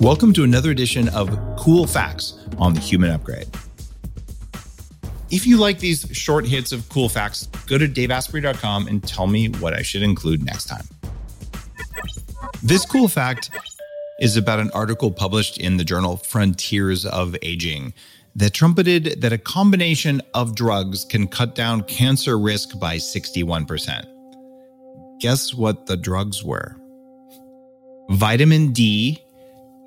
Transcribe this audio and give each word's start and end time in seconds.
Welcome 0.00 0.32
to 0.32 0.44
another 0.44 0.70
edition 0.70 1.10
of 1.10 1.28
Cool 1.58 1.86
Facts 1.86 2.38
on 2.56 2.72
the 2.72 2.80
Human 2.80 3.10
Upgrade. 3.10 3.46
If 5.30 5.46
you 5.46 5.58
like 5.58 5.78
these 5.78 6.08
short 6.16 6.46
hits 6.46 6.72
of 6.72 6.88
cool 6.88 7.10
facts, 7.10 7.48
go 7.66 7.76
to 7.76 7.86
daveasprey.com 7.86 8.86
and 8.86 9.06
tell 9.06 9.26
me 9.26 9.50
what 9.50 9.74
I 9.74 9.82
should 9.82 10.00
include 10.00 10.42
next 10.42 10.68
time. 10.68 10.86
This 12.62 12.86
cool 12.86 13.08
fact 13.08 13.50
is 14.20 14.38
about 14.38 14.58
an 14.58 14.70
article 14.70 15.10
published 15.10 15.58
in 15.58 15.76
the 15.76 15.84
journal 15.84 16.16
Frontiers 16.16 17.04
of 17.04 17.36
Aging 17.42 17.92
that 18.34 18.54
trumpeted 18.54 19.20
that 19.20 19.34
a 19.34 19.38
combination 19.38 20.22
of 20.32 20.54
drugs 20.54 21.04
can 21.04 21.28
cut 21.28 21.54
down 21.54 21.82
cancer 21.82 22.38
risk 22.38 22.78
by 22.78 22.96
61%. 22.96 24.06
Guess 25.20 25.52
what 25.52 25.84
the 25.84 25.98
drugs 25.98 26.42
were? 26.42 26.74
Vitamin 28.08 28.72
D 28.72 29.22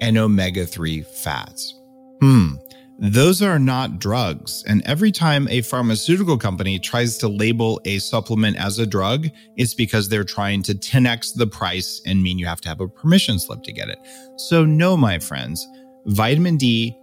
and 0.04 0.18
omega 0.18 0.66
3 0.66 1.02
fats. 1.02 1.80
Hmm, 2.22 2.56
those 3.00 3.42
are 3.42 3.58
not 3.58 4.00
drugs. 4.00 4.64
And 4.68 4.82
every 4.86 5.12
time 5.12 5.48
a 5.48 5.62
pharmaceutical 5.62 6.38
company 6.38 6.78
tries 6.78 7.18
to 7.20 7.28
label 7.28 7.82
a 7.86 8.00
supplement 8.00 8.58
as 8.58 8.80
a 8.80 8.86
drug, 8.86 9.30
it's 9.56 9.74
because 9.74 10.10
they're 10.10 10.24
trying 10.24 10.62
to 10.64 10.76
10x 10.76 11.36
the 11.36 11.48
price 11.48 12.02
and 12.06 12.22
mean 12.22 12.38
you 12.38 12.46
have 12.46 12.62
to 12.62 12.70
have 12.70 12.82
a 12.82 12.88
permission 12.88 13.40
slip 13.40 13.64
to 13.64 13.72
get 13.72 13.88
it. 13.88 13.98
So, 14.38 14.66
no, 14.66 14.96
my 14.96 15.20
friends, 15.20 15.68
vitamin 16.06 16.58
D 16.58 16.98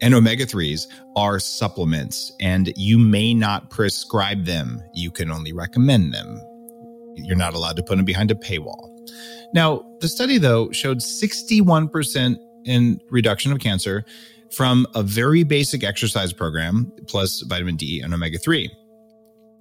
and 0.00 0.14
omega 0.14 0.46
3s 0.46 0.86
are 1.14 1.38
supplements, 1.38 2.32
and 2.40 2.72
you 2.76 2.98
may 2.98 3.34
not 3.34 3.68
prescribe 3.70 4.46
them. 4.46 4.82
You 4.94 5.10
can 5.10 5.30
only 5.30 5.52
recommend 5.52 6.14
them. 6.14 6.40
You're 7.16 7.36
not 7.36 7.52
allowed 7.52 7.76
to 7.76 7.82
put 7.82 7.96
them 7.96 8.06
behind 8.06 8.30
a 8.30 8.34
paywall. 8.34 8.89
Now, 9.52 9.84
the 10.00 10.08
study, 10.08 10.38
though, 10.38 10.70
showed 10.72 10.98
61% 10.98 12.36
in 12.64 13.00
reduction 13.10 13.52
of 13.52 13.58
cancer 13.58 14.04
from 14.50 14.86
a 14.94 15.02
very 15.02 15.44
basic 15.44 15.84
exercise 15.84 16.32
program 16.32 16.92
plus 17.06 17.42
vitamin 17.42 17.76
D 17.76 18.00
and 18.00 18.12
omega 18.12 18.38
3. 18.38 18.70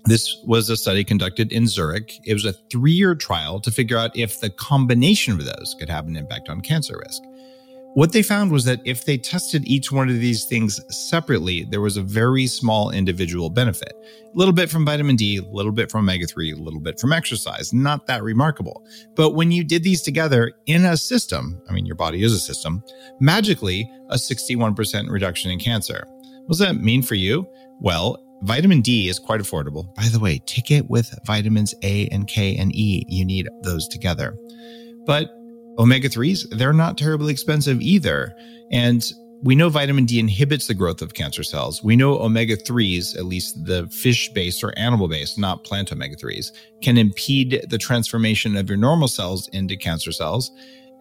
This 0.05 0.37
was 0.45 0.69
a 0.69 0.77
study 0.77 1.03
conducted 1.03 1.51
in 1.51 1.67
Zurich. 1.67 2.19
It 2.25 2.33
was 2.33 2.45
a 2.45 2.53
three 2.71 2.93
year 2.93 3.15
trial 3.15 3.59
to 3.61 3.71
figure 3.71 3.97
out 3.97 4.15
if 4.15 4.39
the 4.39 4.49
combination 4.49 5.33
of 5.33 5.45
those 5.45 5.75
could 5.77 5.89
have 5.89 6.07
an 6.07 6.15
impact 6.15 6.49
on 6.49 6.61
cancer 6.61 6.99
risk. 7.05 7.21
What 7.95 8.11
they 8.11 8.21
found 8.21 8.51
was 8.51 8.65
that 8.65 8.81
if 8.85 9.05
they 9.05 9.17
tested 9.17 9.67
each 9.67 9.91
one 9.91 10.09
of 10.09 10.19
these 10.19 10.45
things 10.45 10.79
separately, 11.09 11.65
there 11.69 11.81
was 11.81 11.97
a 11.97 12.03
very 12.03 12.45
small 12.45 12.91
individual 12.91 13.49
benefit. 13.49 13.93
A 13.93 14.37
little 14.37 14.53
bit 14.53 14.69
from 14.69 14.85
vitamin 14.85 15.15
D, 15.15 15.37
a 15.37 15.41
little 15.41 15.71
bit 15.71 15.89
from 15.89 16.01
omega 16.01 16.27
3, 16.27 16.53
a 16.53 16.55
little 16.55 16.79
bit 16.79 16.99
from 16.99 17.11
exercise. 17.11 17.73
Not 17.73 18.05
that 18.05 18.21
remarkable. 18.21 18.85
But 19.15 19.31
when 19.31 19.51
you 19.51 19.63
did 19.63 19.83
these 19.83 20.03
together 20.03 20.53
in 20.67 20.85
a 20.85 20.97
system, 20.97 21.59
I 21.67 21.73
mean, 21.73 21.87
your 21.87 21.95
body 21.95 22.23
is 22.23 22.31
a 22.31 22.39
system, 22.39 22.83
magically, 23.19 23.91
a 24.09 24.15
61% 24.15 25.09
reduction 25.09 25.49
in 25.49 25.59
cancer. 25.59 26.05
What 26.07 26.49
does 26.49 26.59
that 26.59 26.75
mean 26.75 27.01
for 27.01 27.15
you? 27.15 27.47
Well, 27.79 28.23
Vitamin 28.43 28.81
D 28.81 29.09
is 29.09 29.19
quite 29.19 29.41
affordable. 29.41 29.93
By 29.95 30.07
the 30.07 30.19
way, 30.19 30.39
take 30.45 30.71
it 30.71 30.89
with 30.89 31.13
vitamins 31.25 31.73
A 31.83 32.07
and 32.07 32.27
K 32.27 32.55
and 32.55 32.73
E. 32.73 33.03
You 33.09 33.25
need 33.25 33.49
those 33.63 33.87
together. 33.87 34.37
But 35.05 35.31
Omega 35.79 36.09
3s, 36.09 36.49
they're 36.57 36.73
not 36.73 36.97
terribly 36.97 37.31
expensive 37.31 37.81
either. 37.81 38.35
And 38.71 39.03
we 39.41 39.55
know 39.55 39.69
vitamin 39.69 40.05
D 40.05 40.19
inhibits 40.19 40.67
the 40.67 40.73
growth 40.73 41.01
of 41.01 41.13
cancer 41.13 41.43
cells. 41.43 41.81
We 41.81 41.95
know 41.95 42.19
omega 42.19 42.57
3s, 42.57 43.17
at 43.17 43.23
least 43.25 43.63
the 43.63 43.87
fish 43.87 44.29
based 44.33 44.61
or 44.63 44.77
animal 44.77 45.07
based, 45.07 45.39
not 45.39 45.63
plant 45.63 45.91
omega 45.93 46.17
3s, 46.17 46.51
can 46.81 46.97
impede 46.97 47.65
the 47.69 47.77
transformation 47.77 48.57
of 48.57 48.67
your 48.67 48.77
normal 48.77 49.07
cells 49.07 49.47
into 49.49 49.77
cancer 49.77 50.11
cells. 50.11 50.51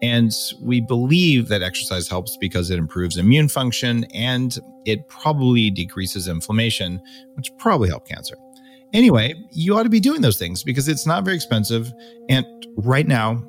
And 0.01 0.31
we 0.61 0.79
believe 0.79 1.49
that 1.49 1.61
exercise 1.61 2.07
helps 2.07 2.37
because 2.37 2.69
it 2.69 2.79
improves 2.79 3.17
immune 3.17 3.49
function 3.49 4.05
and 4.13 4.57
it 4.85 5.09
probably 5.09 5.69
decreases 5.69 6.29
inflammation, 6.29 7.01
which 7.33 7.51
probably 7.57 7.89
help 7.89 8.07
cancer. 8.07 8.37
Anyway, 8.93 9.35
you 9.51 9.75
ought 9.75 9.83
to 9.83 9.89
be 9.89 9.99
doing 9.99 10.21
those 10.21 10.37
things 10.37 10.63
because 10.63 10.87
it's 10.87 11.05
not 11.05 11.25
very 11.25 11.35
expensive. 11.35 11.91
And 12.29 12.45
right 12.77 13.07
now, 13.07 13.43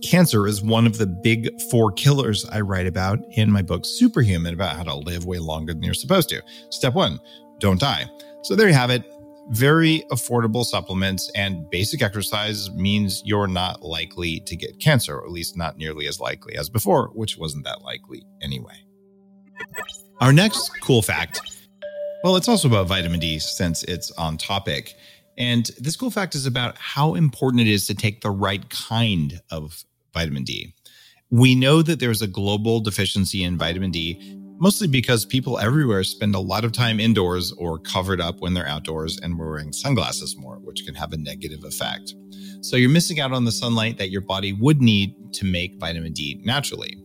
Cancer 0.00 0.46
is 0.46 0.62
one 0.62 0.86
of 0.86 0.98
the 0.98 1.06
big 1.06 1.50
four 1.70 1.92
killers 1.92 2.44
I 2.46 2.60
write 2.60 2.86
about 2.86 3.20
in 3.32 3.50
my 3.50 3.62
book, 3.62 3.84
Superhuman, 3.84 4.54
about 4.54 4.76
how 4.76 4.82
to 4.84 4.94
live 4.94 5.26
way 5.26 5.38
longer 5.38 5.72
than 5.72 5.82
you're 5.82 5.94
supposed 5.94 6.28
to. 6.30 6.42
Step 6.70 6.94
one, 6.94 7.20
don't 7.58 7.80
die. 7.80 8.06
So 8.42 8.56
there 8.56 8.68
you 8.68 8.74
have 8.74 8.90
it. 8.90 9.04
Very 9.50 10.02
affordable 10.10 10.64
supplements 10.64 11.30
and 11.34 11.68
basic 11.68 12.00
exercise 12.00 12.70
means 12.70 13.22
you're 13.24 13.48
not 13.48 13.82
likely 13.82 14.40
to 14.40 14.56
get 14.56 14.78
cancer, 14.80 15.16
or 15.16 15.24
at 15.24 15.32
least 15.32 15.56
not 15.56 15.76
nearly 15.76 16.06
as 16.06 16.20
likely 16.20 16.56
as 16.56 16.68
before, 16.68 17.08
which 17.14 17.36
wasn't 17.36 17.64
that 17.64 17.82
likely 17.82 18.24
anyway. 18.40 18.84
Our 20.20 20.32
next 20.32 20.70
cool 20.80 21.02
fact 21.02 21.40
well, 22.22 22.36
it's 22.36 22.48
also 22.48 22.68
about 22.68 22.86
vitamin 22.86 23.18
D 23.18 23.38
since 23.40 23.82
it's 23.84 24.12
on 24.12 24.38
topic. 24.38 24.94
And 25.42 25.72
this 25.76 25.96
cool 25.96 26.12
fact 26.12 26.36
is 26.36 26.46
about 26.46 26.78
how 26.78 27.16
important 27.16 27.62
it 27.62 27.66
is 27.66 27.88
to 27.88 27.96
take 27.96 28.20
the 28.20 28.30
right 28.30 28.70
kind 28.70 29.40
of 29.50 29.82
vitamin 30.14 30.44
D. 30.44 30.72
We 31.30 31.56
know 31.56 31.82
that 31.82 31.98
there's 31.98 32.22
a 32.22 32.28
global 32.28 32.78
deficiency 32.78 33.42
in 33.42 33.58
vitamin 33.58 33.90
D, 33.90 34.36
mostly 34.60 34.86
because 34.86 35.24
people 35.24 35.58
everywhere 35.58 36.04
spend 36.04 36.36
a 36.36 36.38
lot 36.38 36.64
of 36.64 36.70
time 36.70 37.00
indoors 37.00 37.50
or 37.58 37.80
covered 37.80 38.20
up 38.20 38.38
when 38.38 38.54
they're 38.54 38.68
outdoors 38.68 39.18
and 39.18 39.36
wearing 39.36 39.72
sunglasses 39.72 40.36
more, 40.36 40.60
which 40.60 40.86
can 40.86 40.94
have 40.94 41.12
a 41.12 41.16
negative 41.16 41.64
effect. 41.64 42.14
So 42.60 42.76
you're 42.76 42.88
missing 42.88 43.18
out 43.18 43.32
on 43.32 43.44
the 43.44 43.50
sunlight 43.50 43.98
that 43.98 44.10
your 44.10 44.20
body 44.20 44.52
would 44.52 44.80
need 44.80 45.16
to 45.32 45.44
make 45.44 45.74
vitamin 45.80 46.12
D 46.12 46.40
naturally. 46.44 47.02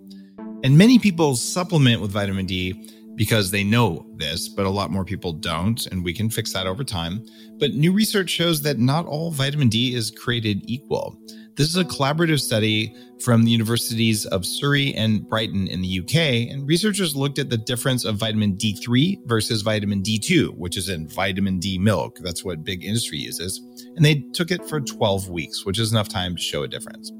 And 0.63 0.77
many 0.77 0.99
people 0.99 1.35
supplement 1.35 2.01
with 2.01 2.11
vitamin 2.11 2.45
D 2.45 2.87
because 3.17 3.49
they 3.49 3.63
know 3.63 4.05
this, 4.15 4.47
but 4.47 4.67
a 4.67 4.69
lot 4.69 4.91
more 4.91 5.03
people 5.03 5.33
don't, 5.33 5.87
and 5.87 6.05
we 6.05 6.13
can 6.13 6.29
fix 6.29 6.53
that 6.53 6.67
over 6.67 6.83
time. 6.83 7.25
But 7.59 7.73
new 7.73 7.91
research 7.91 8.29
shows 8.29 8.61
that 8.61 8.77
not 8.77 9.07
all 9.07 9.31
vitamin 9.31 9.69
D 9.69 9.95
is 9.95 10.11
created 10.11 10.61
equal. 10.69 11.19
This 11.55 11.69
is 11.69 11.77
a 11.77 11.83
collaborative 11.83 12.39
study 12.39 12.95
from 13.19 13.43
the 13.43 13.49
universities 13.49 14.27
of 14.27 14.45
Surrey 14.45 14.93
and 14.93 15.27
Brighton 15.27 15.67
in 15.67 15.81
the 15.81 15.99
UK, 15.99 16.51
and 16.51 16.67
researchers 16.67 17.15
looked 17.15 17.39
at 17.39 17.49
the 17.49 17.57
difference 17.57 18.05
of 18.05 18.17
vitamin 18.17 18.55
D3 18.55 19.25
versus 19.25 19.63
vitamin 19.63 20.03
D2, 20.03 20.55
which 20.55 20.77
is 20.77 20.87
in 20.87 21.07
vitamin 21.07 21.57
D 21.57 21.79
milk. 21.79 22.19
That's 22.21 22.45
what 22.45 22.63
big 22.63 22.85
industry 22.85 23.17
uses. 23.17 23.59
And 23.95 24.05
they 24.05 24.23
took 24.33 24.51
it 24.51 24.63
for 24.69 24.79
12 24.79 25.29
weeks, 25.29 25.65
which 25.65 25.79
is 25.79 25.91
enough 25.91 26.07
time 26.07 26.35
to 26.35 26.41
show 26.41 26.61
a 26.61 26.67
difference. 26.67 27.11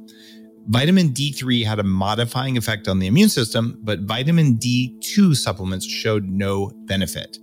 Vitamin 0.69 1.09
D3 1.09 1.65
had 1.65 1.79
a 1.79 1.83
modifying 1.83 2.57
effect 2.57 2.89
on 2.89 2.99
the 2.99 3.07
immune 3.07 3.29
system, 3.29 3.79
but 3.83 4.01
vitamin 4.01 4.57
D2 4.57 5.35
supplements 5.37 5.85
showed 5.85 6.25
no 6.27 6.71
benefit. 6.85 7.39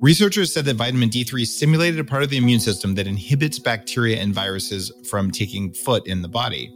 Researchers 0.00 0.52
said 0.52 0.64
that 0.64 0.74
vitamin 0.74 1.08
D3 1.08 1.46
stimulated 1.46 2.00
a 2.00 2.04
part 2.04 2.24
of 2.24 2.30
the 2.30 2.36
immune 2.36 2.58
system 2.58 2.96
that 2.96 3.06
inhibits 3.06 3.60
bacteria 3.60 4.18
and 4.18 4.34
viruses 4.34 4.90
from 5.08 5.30
taking 5.30 5.72
foot 5.72 6.04
in 6.08 6.20
the 6.20 6.28
body. 6.28 6.74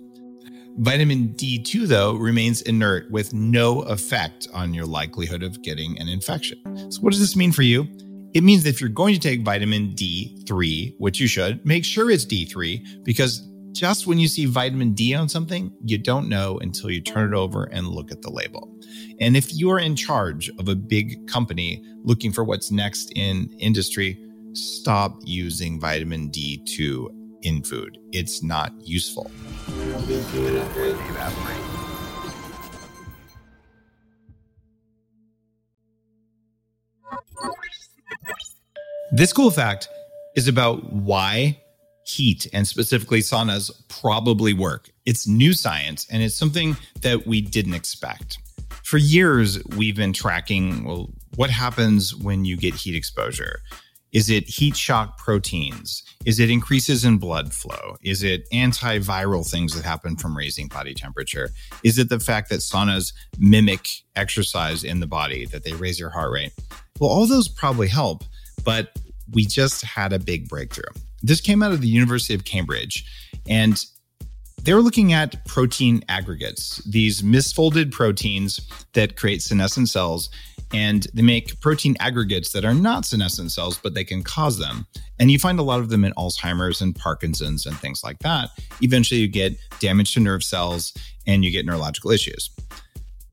Vitamin 0.78 1.34
D2, 1.34 1.86
though, 1.88 2.14
remains 2.14 2.62
inert 2.62 3.10
with 3.10 3.34
no 3.34 3.82
effect 3.82 4.46
on 4.54 4.72
your 4.72 4.86
likelihood 4.86 5.42
of 5.42 5.60
getting 5.62 5.98
an 5.98 6.08
infection. 6.08 6.58
So, 6.92 7.00
what 7.00 7.10
does 7.10 7.20
this 7.20 7.34
mean 7.34 7.50
for 7.50 7.62
you? 7.62 7.88
It 8.34 8.44
means 8.44 8.62
that 8.62 8.70
if 8.70 8.80
you're 8.80 8.88
going 8.88 9.14
to 9.14 9.20
take 9.20 9.44
vitamin 9.44 9.94
D3, 9.96 10.94
which 10.98 11.18
you 11.18 11.26
should, 11.26 11.64
make 11.66 11.84
sure 11.84 12.08
it's 12.08 12.24
D3 12.24 13.02
because 13.02 13.49
just 13.72 14.06
when 14.06 14.18
you 14.18 14.28
see 14.28 14.46
vitamin 14.46 14.92
D 14.92 15.14
on 15.14 15.28
something, 15.28 15.72
you 15.84 15.98
don't 15.98 16.28
know 16.28 16.58
until 16.58 16.90
you 16.90 17.00
turn 17.00 17.32
it 17.32 17.36
over 17.36 17.64
and 17.64 17.88
look 17.88 18.10
at 18.10 18.22
the 18.22 18.30
label. 18.30 18.68
And 19.20 19.36
if 19.36 19.52
you're 19.52 19.78
in 19.78 19.96
charge 19.96 20.50
of 20.58 20.68
a 20.68 20.74
big 20.74 21.26
company 21.28 21.84
looking 22.02 22.32
for 22.32 22.44
what's 22.44 22.70
next 22.70 23.12
in 23.14 23.54
industry, 23.58 24.18
stop 24.52 25.16
using 25.24 25.80
vitamin 25.80 26.30
D2 26.30 27.08
in 27.42 27.62
food. 27.62 27.98
It's 28.12 28.42
not 28.42 28.72
useful. 28.80 29.30
This 39.12 39.32
cool 39.32 39.50
fact 39.50 39.88
is 40.36 40.46
about 40.48 40.92
why 40.92 41.60
heat 42.16 42.46
and 42.52 42.66
specifically 42.66 43.20
saunas 43.20 43.70
probably 43.88 44.52
work. 44.52 44.90
It's 45.06 45.26
new 45.26 45.52
science 45.52 46.06
and 46.10 46.22
it's 46.22 46.34
something 46.34 46.76
that 47.02 47.26
we 47.26 47.40
didn't 47.40 47.74
expect. 47.74 48.38
For 48.84 48.98
years, 48.98 49.62
we've 49.76 49.96
been 49.96 50.12
tracking 50.12 50.84
well, 50.84 51.10
what 51.36 51.50
happens 51.50 52.14
when 52.14 52.44
you 52.44 52.56
get 52.56 52.74
heat 52.74 52.94
exposure? 52.94 53.60
Is 54.12 54.28
it 54.28 54.48
heat 54.48 54.76
shock 54.76 55.18
proteins? 55.18 56.02
Is 56.24 56.40
it 56.40 56.50
increases 56.50 57.04
in 57.04 57.18
blood 57.18 57.54
flow? 57.54 57.96
Is 58.02 58.24
it 58.24 58.50
antiviral 58.50 59.48
things 59.48 59.74
that 59.74 59.84
happen 59.84 60.16
from 60.16 60.36
raising 60.36 60.66
body 60.66 60.94
temperature? 60.94 61.50
Is 61.84 61.98
it 61.98 62.08
the 62.08 62.18
fact 62.18 62.50
that 62.50 62.58
saunas 62.58 63.12
mimic 63.38 63.88
exercise 64.16 64.82
in 64.82 64.98
the 64.98 65.06
body, 65.06 65.46
that 65.46 65.62
they 65.62 65.72
raise 65.74 66.00
your 66.00 66.10
heart 66.10 66.32
rate? 66.32 66.52
Well, 66.98 67.10
all 67.10 67.26
those 67.26 67.46
probably 67.46 67.86
help, 67.86 68.24
but 68.64 68.98
we 69.32 69.46
just 69.46 69.82
had 69.82 70.12
a 70.12 70.18
big 70.18 70.48
breakthrough. 70.48 70.92
This 71.22 71.40
came 71.40 71.62
out 71.62 71.72
of 71.72 71.80
the 71.80 71.88
University 71.88 72.34
of 72.34 72.44
Cambridge. 72.44 73.04
And 73.48 73.82
they 74.62 74.74
were 74.74 74.80
looking 74.80 75.12
at 75.12 75.44
protein 75.46 76.02
aggregates, 76.08 76.82
these 76.84 77.22
misfolded 77.22 77.92
proteins 77.92 78.60
that 78.92 79.16
create 79.16 79.42
senescent 79.42 79.88
cells. 79.88 80.28
And 80.72 81.06
they 81.14 81.22
make 81.22 81.60
protein 81.60 81.96
aggregates 81.98 82.52
that 82.52 82.64
are 82.64 82.74
not 82.74 83.04
senescent 83.04 83.50
cells, 83.50 83.78
but 83.82 83.94
they 83.94 84.04
can 84.04 84.22
cause 84.22 84.58
them. 84.58 84.86
And 85.18 85.30
you 85.30 85.38
find 85.38 85.58
a 85.58 85.64
lot 85.64 85.80
of 85.80 85.88
them 85.88 86.04
in 86.04 86.12
Alzheimer's 86.12 86.80
and 86.80 86.94
Parkinson's 86.94 87.66
and 87.66 87.76
things 87.78 88.04
like 88.04 88.20
that. 88.20 88.50
Eventually, 88.80 89.20
you 89.20 89.28
get 89.28 89.56
damage 89.80 90.14
to 90.14 90.20
nerve 90.20 90.44
cells 90.44 90.92
and 91.26 91.44
you 91.44 91.50
get 91.50 91.66
neurological 91.66 92.10
issues. 92.10 92.50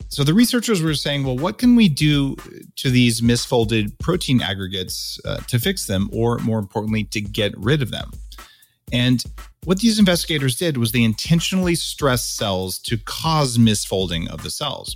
So 0.10 0.24
the 0.24 0.34
researchers 0.34 0.82
were 0.82 0.94
saying, 0.94 1.26
well, 1.26 1.38
what 1.38 1.58
can 1.58 1.76
we 1.76 1.90
do 1.90 2.36
to 2.78 2.90
these 2.90 3.22
misfolded 3.22 3.98
protein 4.00 4.42
aggregates 4.42 5.20
uh, 5.26 5.38
to 5.48 5.60
fix 5.60 5.86
them, 5.86 6.10
or 6.14 6.38
more 6.40 6.60
importantly, 6.60 7.04
to 7.06 7.22
get 7.22 7.54
rid 7.58 7.82
of 7.82 7.92
them? 7.92 8.12
And 8.92 9.22
what 9.66 9.80
these 9.80 10.00
investigators 10.00 10.56
did 10.56 10.78
was 10.78 10.92
they 10.92 11.04
intentionally 11.04 11.76
stressed 11.76 12.38
cells 12.38 12.80
to 12.80 12.98
cause 12.98 13.58
misfolding 13.58 14.30
of 14.30 14.44
the 14.44 14.50
cells. 14.50 14.96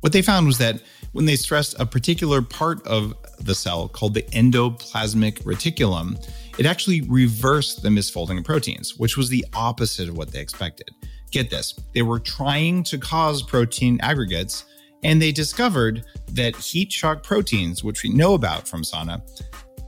What 0.00 0.12
they 0.12 0.22
found 0.22 0.46
was 0.46 0.58
that 0.58 0.80
when 1.12 1.24
they 1.24 1.36
stressed 1.36 1.78
a 1.78 1.86
particular 1.86 2.42
part 2.42 2.84
of 2.86 3.14
the 3.40 3.54
cell 3.54 3.88
called 3.88 4.14
the 4.14 4.22
endoplasmic 4.22 5.42
reticulum, 5.42 6.16
it 6.58 6.66
actually 6.66 7.02
reversed 7.02 7.82
the 7.82 7.88
misfolding 7.88 8.38
of 8.38 8.44
proteins, 8.44 8.96
which 8.98 9.16
was 9.16 9.28
the 9.28 9.44
opposite 9.52 10.08
of 10.08 10.16
what 10.16 10.30
they 10.30 10.40
expected. 10.40 10.90
Get 11.32 11.50
this, 11.50 11.74
they 11.94 12.02
were 12.02 12.20
trying 12.20 12.82
to 12.84 12.98
cause 12.98 13.42
protein 13.42 13.98
aggregates, 14.02 14.66
and 15.02 15.20
they 15.20 15.32
discovered 15.32 16.04
that 16.32 16.54
heat 16.54 16.92
shock 16.92 17.22
proteins, 17.22 17.82
which 17.82 18.02
we 18.02 18.10
know 18.10 18.34
about 18.34 18.68
from 18.68 18.82
sauna, 18.82 19.22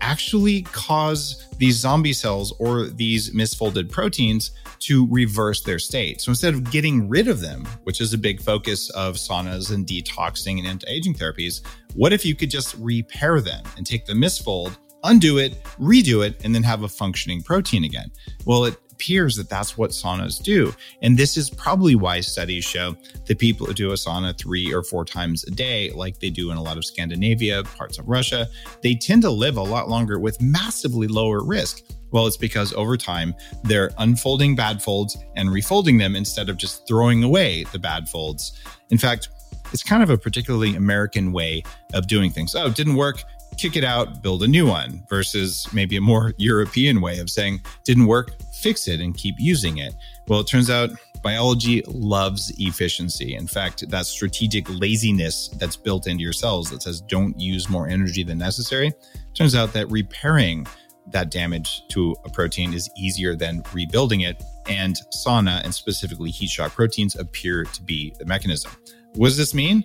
actually 0.01 0.63
cause 0.63 1.47
these 1.59 1.77
zombie 1.77 2.13
cells 2.13 2.53
or 2.59 2.87
these 2.87 3.35
misfolded 3.35 3.91
proteins 3.91 4.53
to 4.79 5.07
reverse 5.11 5.63
their 5.63 5.79
state. 5.79 6.21
So 6.21 6.31
instead 6.31 6.55
of 6.55 6.71
getting 6.71 7.09
rid 7.09 7.29
of 7.29 7.41
them, 7.41 7.67
which 7.85 8.01
is 8.01 8.13
a 8.13 8.19
big 8.19 8.41
focus 8.43 8.91
of 8.91 9.17
saunas 9.17 9.73
and 9.73 9.87
detoxing 9.87 10.59
and 10.59 10.67
anti 10.67 10.87
aging 10.89 11.15
therapies, 11.15 11.61
what 11.95 12.13
if 12.13 12.25
you 12.25 12.35
could 12.35 12.51
just 12.51 12.75
repair 12.79 13.41
them 13.41 13.63
and 13.77 13.87
take 13.87 14.05
the 14.05 14.13
misfold, 14.13 14.77
undo 15.05 15.39
it, 15.39 15.63
redo 15.81 16.27
it, 16.27 16.43
and 16.45 16.55
then 16.55 16.63
have 16.63 16.83
a 16.83 16.89
functioning 16.89 17.43
protein 17.43 17.85
again? 17.85 18.11
Well, 18.45 18.65
it 18.67 18.77
appears 19.05 19.37
that 19.37 19.51
that's 19.51 19.77
what 19.77 19.91
saunas 19.91 20.43
do. 20.43 20.73
And 21.03 21.19
this 21.19 21.37
is 21.37 21.51
probably 21.51 21.95
why 21.95 22.21
studies 22.21 22.65
show 22.65 22.97
that 23.27 23.39
people 23.39 23.67
who 23.67 23.75
do 23.75 23.91
a 23.91 23.95
sauna 23.95 24.37
three 24.37 24.73
or 24.73 24.83
four 24.83 25.05
times 25.05 25.45
a 25.45 25.51
day, 25.51 25.91
like 25.91 26.21
they 26.21 26.31
do 26.31 26.51
in 26.51 26.57
a 26.57 26.63
lot 26.63 26.79
of 26.79 26.87
Scandinavia, 26.87 27.65
parts 27.65 27.99
of 27.99 28.09
Russia, 28.09 28.47
they 28.83 28.95
tend 28.95 29.21
to 29.21 29.31
live 29.31 29.59
a 29.59 29.63
lot 29.63 29.91
longer 29.91 30.19
with 30.19 30.41
massively 30.41 31.07
lower 31.07 31.45
risk. 31.45 31.83
Well, 32.13 32.27
it's 32.27 32.39
because 32.39 32.73
over 32.73 32.97
time, 32.97 33.35
they're 33.65 33.91
unfolding 33.99 34.57
bad 34.57 34.83
folds 34.83 35.19
and 35.37 35.51
refolding 35.51 35.99
them 35.99 36.17
instead 36.17 36.49
of 36.49 36.57
just 36.57 36.89
throwing 36.89 37.23
away 37.25 37.65
the 37.73 37.79
bad 37.79 38.09
folds. 38.09 38.59
In 38.89 38.97
fact, 38.97 39.29
it's 39.73 39.83
kind 39.83 40.03
of 40.03 40.09
a 40.09 40.17
particularly 40.17 40.77
American 40.77 41.31
way 41.33 41.63
of 41.93 42.07
doing 42.07 42.31
things. 42.31 42.55
Oh, 42.55 42.67
it 42.67 42.75
didn't 42.75 42.95
work 42.95 43.23
kick 43.57 43.77
it 43.77 43.85
out, 43.85 44.23
build 44.23 44.43
a 44.43 44.49
new 44.49 44.67
one, 44.67 45.03
versus 45.09 45.67
maybe 45.73 45.97
a 45.97 46.01
more 46.01 46.33
European 46.39 47.01
way 47.01 47.19
of 47.19 47.31
saying, 47.31 47.61
didn't 47.85 48.07
work, 48.07 48.33
fix 48.61 48.89
it 48.89 49.01
and 49.01 49.17
keep 49.17 49.35
using 49.39 49.79
it. 49.79 49.95
Well, 50.29 50.41
it 50.41 50.47
turns 50.47 50.71
out 50.71 50.91
biology 51.23 51.83
loves 51.87 52.53
efficiency. 52.59 53.35
In 53.35 53.47
fact, 53.47 53.89
that 53.91 54.07
strategic 54.07 54.67
laziness 54.69 55.49
that's 55.59 55.77
built 55.77 56.07
into 56.07 56.23
your 56.23 56.33
cells 56.33 56.71
that 56.71 56.83
says 56.83 57.01
don't 57.01 57.39
use 57.41 57.69
more 57.69 57.89
energy 57.89 58.23
than 58.23 58.39
necessary, 58.39 58.93
turns 59.35 59.55
out 59.55 59.73
that 59.73 59.91
repairing 59.91 60.67
that 61.09 61.31
damage 61.31 61.83
to 61.89 62.15
a 62.25 62.31
protein 62.31 62.73
is 62.73 62.91
easier 62.97 63.35
than 63.35 63.63
rebuilding 63.73 64.23
it. 64.23 64.43
And 64.69 64.97
sauna 65.15 65.63
and 65.65 65.75
specifically 65.75 66.31
heat 66.31 66.51
shock 66.51 66.73
proteins 66.73 67.17
appear 67.17 67.65
to 67.65 67.83
be 67.83 68.15
the 68.19 68.25
mechanism. 68.25 68.73
What 69.15 69.29
does 69.29 69.37
this 69.37 69.55
mean? 69.55 69.85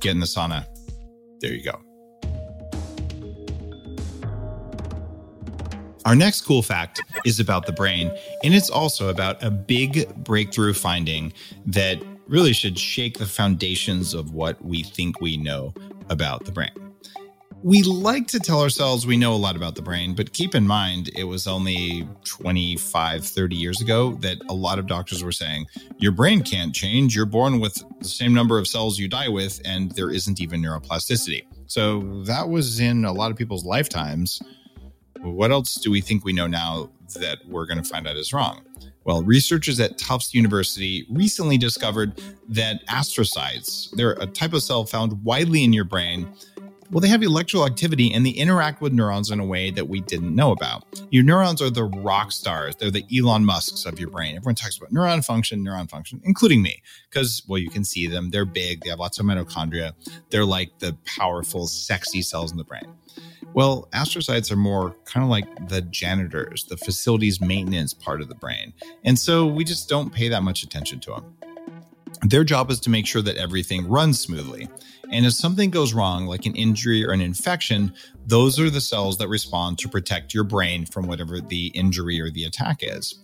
Get 0.00 0.12
in 0.12 0.20
the 0.20 0.26
sauna. 0.26 0.66
There 1.40 1.52
you 1.52 1.62
go. 1.64 1.89
Our 6.06 6.14
next 6.14 6.42
cool 6.42 6.62
fact 6.62 7.02
is 7.26 7.40
about 7.40 7.66
the 7.66 7.72
brain, 7.72 8.10
and 8.42 8.54
it's 8.54 8.70
also 8.70 9.10
about 9.10 9.42
a 9.42 9.50
big 9.50 10.08
breakthrough 10.24 10.72
finding 10.72 11.32
that 11.66 12.02
really 12.26 12.54
should 12.54 12.78
shake 12.78 13.18
the 13.18 13.26
foundations 13.26 14.14
of 14.14 14.32
what 14.32 14.64
we 14.64 14.82
think 14.82 15.20
we 15.20 15.36
know 15.36 15.74
about 16.08 16.46
the 16.46 16.52
brain. 16.52 16.70
We 17.62 17.82
like 17.82 18.26
to 18.28 18.40
tell 18.40 18.62
ourselves 18.62 19.06
we 19.06 19.18
know 19.18 19.34
a 19.34 19.36
lot 19.36 19.56
about 19.56 19.74
the 19.74 19.82
brain, 19.82 20.14
but 20.14 20.32
keep 20.32 20.54
in 20.54 20.66
mind 20.66 21.10
it 21.14 21.24
was 21.24 21.46
only 21.46 22.08
25, 22.24 23.26
30 23.26 23.56
years 23.56 23.82
ago 23.82 24.14
that 24.20 24.38
a 24.48 24.54
lot 24.54 24.78
of 24.78 24.86
doctors 24.86 25.22
were 25.22 25.32
saying, 25.32 25.66
Your 25.98 26.12
brain 26.12 26.42
can't 26.42 26.74
change. 26.74 27.14
You're 27.14 27.26
born 27.26 27.60
with 27.60 27.84
the 27.98 28.08
same 28.08 28.32
number 28.32 28.58
of 28.58 28.66
cells 28.66 28.98
you 28.98 29.08
die 29.08 29.28
with, 29.28 29.60
and 29.66 29.92
there 29.92 30.10
isn't 30.10 30.40
even 30.40 30.62
neuroplasticity. 30.62 31.42
So 31.66 32.22
that 32.24 32.48
was 32.48 32.80
in 32.80 33.04
a 33.04 33.12
lot 33.12 33.30
of 33.30 33.36
people's 33.36 33.66
lifetimes 33.66 34.40
what 35.22 35.50
else 35.50 35.74
do 35.74 35.90
we 35.90 36.00
think 36.00 36.24
we 36.24 36.32
know 36.32 36.46
now 36.46 36.90
that 37.14 37.38
we're 37.46 37.66
going 37.66 37.82
to 37.82 37.88
find 37.88 38.06
out 38.06 38.16
is 38.16 38.32
wrong? 38.32 38.62
Well, 39.04 39.22
researchers 39.22 39.80
at 39.80 39.98
Tufts 39.98 40.34
University 40.34 41.06
recently 41.10 41.58
discovered 41.58 42.20
that 42.48 42.86
astrocytes, 42.86 43.90
they're 43.92 44.12
a 44.12 44.26
type 44.26 44.52
of 44.52 44.62
cell 44.62 44.84
found 44.84 45.24
widely 45.24 45.64
in 45.64 45.72
your 45.72 45.84
brain. 45.84 46.28
Well, 46.90 47.00
they 47.00 47.08
have 47.08 47.22
electrical 47.22 47.66
activity 47.66 48.12
and 48.12 48.26
they 48.26 48.30
interact 48.30 48.80
with 48.80 48.92
neurons 48.92 49.30
in 49.30 49.38
a 49.38 49.44
way 49.44 49.70
that 49.70 49.88
we 49.88 50.00
didn't 50.00 50.34
know 50.34 50.50
about. 50.50 50.82
Your 51.10 51.22
neurons 51.22 51.62
are 51.62 51.70
the 51.70 51.84
rock 51.84 52.32
stars. 52.32 52.74
They're 52.74 52.90
the 52.90 53.04
Elon 53.16 53.44
Musks 53.44 53.84
of 53.84 54.00
your 54.00 54.10
brain. 54.10 54.34
Everyone 54.34 54.56
talks 54.56 54.76
about 54.76 54.92
neuron 54.92 55.24
function, 55.24 55.64
neuron 55.64 55.88
function, 55.88 56.20
including 56.24 56.62
me, 56.62 56.82
because, 57.08 57.44
well, 57.46 57.58
you 57.58 57.70
can 57.70 57.84
see 57.84 58.08
them. 58.08 58.30
They're 58.30 58.44
big. 58.44 58.82
They 58.82 58.90
have 58.90 58.98
lots 58.98 59.20
of 59.20 59.26
mitochondria. 59.26 59.92
They're 60.30 60.44
like 60.44 60.80
the 60.80 60.96
powerful, 61.04 61.68
sexy 61.68 62.22
cells 62.22 62.50
in 62.50 62.58
the 62.58 62.64
brain. 62.64 62.92
Well, 63.54 63.88
astrocytes 63.92 64.50
are 64.50 64.56
more 64.56 64.96
kind 65.04 65.22
of 65.22 65.30
like 65.30 65.68
the 65.68 65.82
janitors, 65.82 66.64
the 66.64 66.76
facilities 66.76 67.40
maintenance 67.40 67.94
part 67.94 68.20
of 68.20 68.28
the 68.28 68.34
brain. 68.34 68.72
And 69.04 69.16
so 69.16 69.46
we 69.46 69.62
just 69.62 69.88
don't 69.88 70.12
pay 70.12 70.28
that 70.28 70.42
much 70.42 70.64
attention 70.64 70.98
to 71.00 71.10
them. 71.12 71.36
Their 72.22 72.44
job 72.44 72.70
is 72.70 72.80
to 72.80 72.90
make 72.90 73.06
sure 73.06 73.22
that 73.22 73.36
everything 73.36 73.88
runs 73.88 74.20
smoothly. 74.20 74.68
And 75.10 75.26
if 75.26 75.32
something 75.32 75.70
goes 75.70 75.92
wrong, 75.92 76.26
like 76.26 76.46
an 76.46 76.54
injury 76.54 77.04
or 77.04 77.10
an 77.10 77.20
infection, 77.20 77.92
those 78.26 78.60
are 78.60 78.70
the 78.70 78.80
cells 78.80 79.18
that 79.18 79.28
respond 79.28 79.78
to 79.78 79.88
protect 79.88 80.32
your 80.32 80.44
brain 80.44 80.86
from 80.86 81.06
whatever 81.06 81.40
the 81.40 81.66
injury 81.68 82.20
or 82.20 82.30
the 82.30 82.44
attack 82.44 82.78
is. 82.82 83.18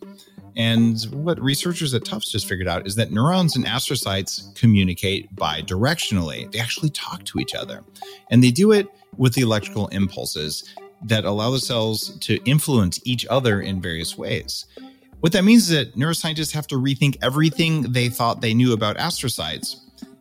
And 0.57 1.01
what 1.13 1.41
researchers 1.41 1.93
at 1.93 2.05
Tufts 2.05 2.33
just 2.33 2.49
figured 2.49 2.67
out 2.67 2.87
is 2.87 2.97
that 2.97 3.13
neurons 3.13 3.57
and 3.57 3.67
astrocytes 3.67 4.55
communicate 4.57 5.35
bidirectionally. 5.37 6.51
They 6.51 6.59
actually 6.59 6.91
talk 6.91 7.25
to 7.25 7.39
each 7.39 7.55
other. 7.55 7.85
And 8.31 8.43
they 8.43 8.51
do 8.51 8.73
it 8.73 8.89
with 9.17 9.35
the 9.35 9.43
electrical 9.43 9.89
impulses 9.89 10.65
that 11.05 11.25
allow 11.25 11.51
the 11.51 11.61
cells 11.61 12.19
to 12.21 12.43
influence 12.45 13.01
each 13.05 13.27
other 13.27 13.61
in 13.61 13.83
various 13.83 14.17
ways. 14.17 14.67
What 15.21 15.33
that 15.33 15.45
means 15.45 15.65
is 15.65 15.77
that 15.77 15.95
neuroscientists 15.95 16.53
have 16.53 16.67
to 16.69 16.77
rethink 16.77 17.19
everything 17.23 17.93
they 17.93 18.09
thought 18.09 18.41
they 18.41 18.55
knew 18.55 18.73
about 18.73 18.97
astrocytes, 18.97 19.77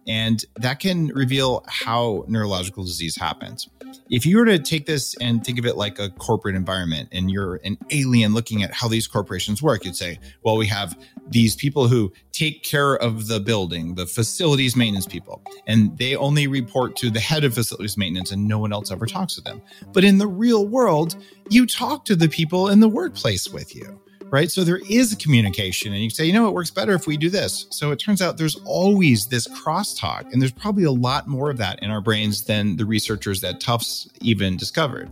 and 0.08 0.46
that 0.56 0.80
can 0.80 1.08
reveal 1.08 1.64
how 1.68 2.26
neurological 2.28 2.84
disease 2.84 3.16
happens 3.16 3.70
if 4.10 4.26
you 4.26 4.38
were 4.38 4.46
to 4.46 4.60
take 4.60 4.86
this 4.86 5.16
and 5.20 5.44
think 5.44 5.58
of 5.58 5.66
it 5.66 5.78
like 5.78 6.00
a 6.00 6.10
corporate 6.10 6.56
environment 6.56 7.10
and 7.12 7.32
you're 7.32 7.60
an 7.64 7.78
alien 7.92 8.34
looking 8.34 8.64
at 8.64 8.74
how 8.74 8.88
these 8.88 9.08
corporations 9.08 9.62
work, 9.62 9.86
you'd 9.86 9.96
say, 9.96 10.20
well, 10.44 10.58
we 10.58 10.68
have 10.68 10.98
these 11.28 11.56
people 11.56 11.88
who 11.88 12.14
take 12.32 12.64
care 12.64 12.96
of 12.96 13.28
the 13.28 13.40
building, 13.40 13.96
the 13.96 14.06
facilities 14.06 14.76
maintenance 14.76 15.08
people, 15.08 15.42
and 15.68 15.98
they 15.98 16.16
only 16.16 16.48
report 16.48 16.96
to 16.98 17.10
the 17.10 17.20
head 17.20 17.44
of 17.44 17.54
facilities 17.54 17.98
maintenance 17.98 18.32
and 18.32 18.48
no 18.48 18.60
one 18.60 18.72
else 18.72 18.92
ever 18.92 19.06
talks 19.06 19.36
to 19.36 19.42
them. 19.42 19.62
But 19.92 20.04
in 20.04 20.18
the 20.18 20.28
real 20.28 20.68
world, 20.68 21.16
you 21.50 21.66
talk 21.66 22.06
to 22.06 22.16
the 22.16 22.30
people 22.30 22.70
in 22.70 22.80
the 22.80 22.90
workplace 22.90 23.50
with 23.50 23.76
you 23.76 24.00
right? 24.32 24.52
So 24.52 24.64
there 24.64 24.82
is 24.90 25.16
communication, 25.16 25.94
and 25.94 26.04
you 26.04 26.10
say, 26.10 26.26
you 26.26 26.34
know, 26.34 26.48
it 26.48 26.54
works 26.54 26.72
better 26.72 26.94
if 26.94 27.08
we 27.08 27.18
do 27.18 27.30
this. 27.30 27.68
So 27.70 27.92
it 27.92 27.98
turns 27.98 28.22
out 28.22 28.38
there's 28.38 28.60
always 28.66 29.28
this 29.28 29.48
crosstalk, 29.48 30.32
and 30.32 30.42
there's 30.42 30.52
probably 30.52 30.84
a 30.84 30.92
lot 30.92 31.28
more 31.28 31.50
of 31.50 31.58
that 31.58 31.82
in 31.82 31.92
our 31.92 32.02
brains 32.02 32.44
than 32.44 32.78
the 32.78 32.86
researchers 32.86 33.44
at 33.44 33.60
Tufts 33.60 34.10
even 34.22 34.58
discovered. 34.58 35.10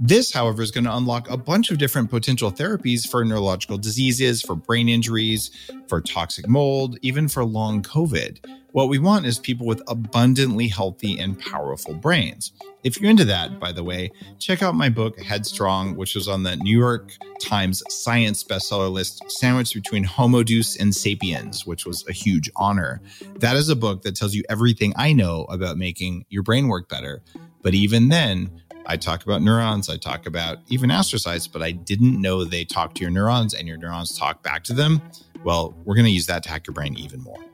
This, 0.00 0.32
however, 0.32 0.62
is 0.62 0.70
going 0.70 0.84
to 0.84 0.96
unlock 0.96 1.28
a 1.28 1.36
bunch 1.36 1.72
of 1.72 1.78
different 1.78 2.08
potential 2.08 2.52
therapies 2.52 3.08
for 3.08 3.24
neurological 3.24 3.78
diseases, 3.78 4.40
for 4.40 4.54
brain 4.54 4.88
injuries, 4.88 5.50
for 5.88 6.00
toxic 6.00 6.46
mold, 6.46 6.98
even 7.02 7.26
for 7.26 7.44
long 7.44 7.82
COVID. 7.82 8.38
What 8.72 8.90
we 8.90 8.98
want 8.98 9.24
is 9.24 9.38
people 9.38 9.66
with 9.66 9.82
abundantly 9.88 10.68
healthy 10.68 11.18
and 11.18 11.38
powerful 11.38 11.94
brains. 11.94 12.52
If 12.84 13.00
you're 13.00 13.10
into 13.10 13.24
that, 13.24 13.58
by 13.58 13.72
the 13.72 13.82
way, 13.82 14.12
check 14.38 14.62
out 14.62 14.74
my 14.74 14.90
book, 14.90 15.18
Headstrong, 15.18 15.96
which 15.96 16.14
was 16.14 16.28
on 16.28 16.42
the 16.42 16.54
New 16.56 16.78
York 16.78 17.10
Times 17.40 17.82
Science 17.88 18.44
bestseller 18.44 18.92
list, 18.92 19.22
sandwiched 19.30 19.72
between 19.72 20.04
Homo 20.04 20.42
Deus 20.42 20.76
and 20.76 20.94
Sapiens, 20.94 21.66
which 21.66 21.86
was 21.86 22.06
a 22.08 22.12
huge 22.12 22.50
honor. 22.56 23.00
That 23.36 23.56
is 23.56 23.70
a 23.70 23.76
book 23.76 24.02
that 24.02 24.14
tells 24.14 24.34
you 24.34 24.44
everything 24.50 24.92
I 24.96 25.14
know 25.14 25.44
about 25.44 25.78
making 25.78 26.26
your 26.28 26.42
brain 26.42 26.68
work 26.68 26.90
better. 26.90 27.22
But 27.62 27.74
even 27.74 28.10
then, 28.10 28.50
I 28.84 28.98
talk 28.98 29.24
about 29.24 29.40
neurons, 29.40 29.88
I 29.88 29.96
talk 29.96 30.26
about 30.26 30.58
even 30.68 30.90
astrocytes, 30.90 31.50
but 31.50 31.62
I 31.62 31.72
didn't 31.72 32.20
know 32.20 32.44
they 32.44 32.66
talk 32.66 32.94
to 32.96 33.00
your 33.00 33.10
neurons 33.10 33.54
and 33.54 33.66
your 33.66 33.78
neurons 33.78 34.16
talk 34.16 34.42
back 34.42 34.62
to 34.64 34.74
them. 34.74 35.00
Well, 35.42 35.74
we're 35.84 35.94
going 35.94 36.04
to 36.04 36.10
use 36.10 36.26
that 36.26 36.42
to 36.42 36.50
hack 36.50 36.66
your 36.66 36.74
brain 36.74 36.98
even 36.98 37.22
more. 37.22 37.47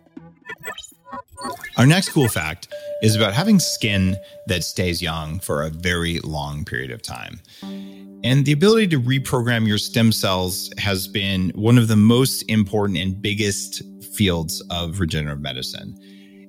Our 1.76 1.86
next 1.86 2.10
cool 2.10 2.28
fact 2.28 2.68
is 3.02 3.16
about 3.16 3.34
having 3.34 3.58
skin 3.58 4.16
that 4.46 4.64
stays 4.64 5.02
young 5.02 5.40
for 5.40 5.62
a 5.62 5.70
very 5.70 6.20
long 6.20 6.64
period 6.64 6.90
of 6.90 7.02
time. 7.02 7.40
And 8.22 8.46
the 8.46 8.52
ability 8.52 8.86
to 8.88 9.00
reprogram 9.00 9.66
your 9.66 9.78
stem 9.78 10.12
cells 10.12 10.70
has 10.78 11.08
been 11.08 11.50
one 11.50 11.76
of 11.76 11.88
the 11.88 11.96
most 11.96 12.42
important 12.48 12.98
and 12.98 13.20
biggest 13.20 13.82
fields 14.14 14.62
of 14.70 15.00
regenerative 15.00 15.42
medicine. 15.42 15.98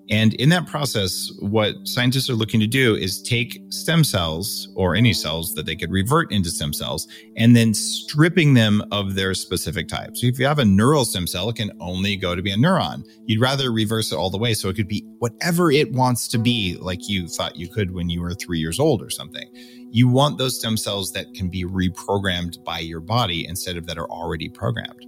And 0.10 0.36
in 0.36 0.50
that 0.50 0.68
process, 0.68 1.32
what 1.40 1.76
scientists 1.88 2.30
are 2.30 2.36
looking 2.36 2.60
to 2.60 2.68
do 2.68 2.96
is 2.96 3.22
take 3.22 3.60
stem 3.70 4.04
cells 4.04 4.70
or 4.76 4.96
any 4.96 5.14
cells 5.14 5.56
that 5.56 5.66
they 5.66 5.76
could 5.76 5.92
revert 5.92 6.32
into 6.32 6.50
stem 6.52 6.74
cells 6.74 7.08
and 7.38 7.56
then 7.56 7.74
stripping 7.74 8.54
them 8.54 8.84
of 8.92 9.16
their 9.16 9.34
specific 9.34 9.88
type. 9.88 10.16
So 10.16 10.28
if 10.28 10.38
you 10.38 10.46
have 10.46 10.60
a 10.60 10.66
neural 10.66 11.06
stem 11.06 11.26
cell, 11.26 11.50
it 11.50 11.56
can 11.56 11.72
only 11.80 12.16
go 12.16 12.36
to 12.36 12.42
be 12.42 12.52
a 12.52 12.56
neuron. 12.56 13.04
You'd 13.26 13.42
rather 13.42 13.72
reverse 13.72 14.12
it 14.12 14.16
all 14.16 14.30
the 14.30 14.38
way 14.38 14.54
so 14.54 14.70
it 14.70 14.76
could 14.76 14.88
be 14.88 15.04
whatever 15.18 15.72
it 15.72 15.92
wants 15.92 16.28
to 16.30 16.38
be, 16.38 16.78
like 16.80 17.10
you 17.10 17.28
thought 17.28 17.56
you 17.56 17.68
could 17.68 17.92
when 17.92 18.10
you 18.10 18.22
were 18.22 18.36
three 18.36 18.60
years 18.60 18.80
old 18.80 19.02
or 19.02 19.10
something. 19.10 19.50
You 19.92 20.08
want 20.08 20.38
those 20.38 20.60
stem 20.60 20.78
cells 20.78 21.14
that 21.14 21.34
can 21.34 21.50
be 21.50 21.64
reprogrammed 21.64 22.64
by 22.64 22.80
your 22.80 23.00
body 23.00 23.48
instead 23.48 23.78
of 23.78 23.88
that 23.88 23.98
are 23.98 24.10
already 24.10 24.50
programmed. 24.50 25.06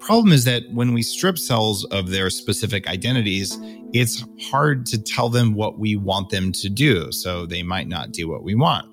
Problem 0.00 0.32
is 0.32 0.44
that 0.44 0.62
when 0.72 0.94
we 0.94 1.02
strip 1.02 1.38
cells 1.38 1.84
of 1.86 2.10
their 2.10 2.30
specific 2.30 2.88
identities, 2.88 3.58
it's 3.92 4.24
hard 4.50 4.86
to 4.86 5.02
tell 5.02 5.28
them 5.28 5.54
what 5.54 5.78
we 5.78 5.96
want 5.96 6.30
them 6.30 6.52
to 6.52 6.68
do. 6.68 7.10
So 7.12 7.46
they 7.46 7.62
might 7.62 7.88
not 7.88 8.12
do 8.12 8.28
what 8.28 8.42
we 8.44 8.54
want. 8.54 8.86